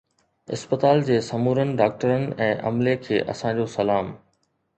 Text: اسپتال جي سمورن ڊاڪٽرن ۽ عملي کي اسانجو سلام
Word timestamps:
اسپتال 0.55 1.03
جي 1.09 1.17
سمورن 1.27 1.73
ڊاڪٽرن 1.81 2.25
۽ 2.47 2.49
عملي 2.71 2.95
کي 3.05 3.21
اسانجو 3.37 3.69
سلام 3.77 4.13